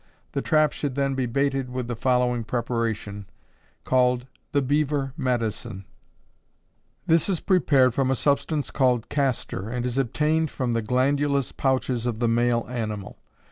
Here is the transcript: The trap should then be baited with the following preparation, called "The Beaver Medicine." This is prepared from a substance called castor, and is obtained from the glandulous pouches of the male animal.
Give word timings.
The 0.31 0.41
trap 0.41 0.71
should 0.71 0.95
then 0.95 1.13
be 1.13 1.27
baited 1.27 1.69
with 1.69 1.85
the 1.87 1.95
following 1.95 2.43
preparation, 2.43 3.27
called 3.83 4.25
"The 4.51 4.63
Beaver 4.63 5.13
Medicine." 5.15 5.85
This 7.05 7.29
is 7.29 7.39
prepared 7.39 7.93
from 7.93 8.09
a 8.09 8.15
substance 8.15 8.71
called 8.71 9.09
castor, 9.09 9.69
and 9.69 9.85
is 9.85 9.99
obtained 9.99 10.49
from 10.49 10.73
the 10.73 10.81
glandulous 10.81 11.51
pouches 11.51 12.07
of 12.07 12.17
the 12.17 12.27
male 12.27 12.65
animal. 12.67 13.19